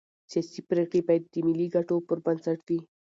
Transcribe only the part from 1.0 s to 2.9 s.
باید د ملي ګټو پر بنسټ وي